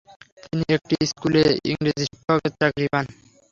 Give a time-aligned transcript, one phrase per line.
[0.43, 3.05] তিনি একটি স্কুলে ইংরেজি শিক্ষকের চাকরি পান।